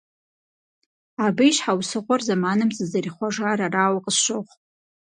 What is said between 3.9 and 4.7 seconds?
къысщохъу.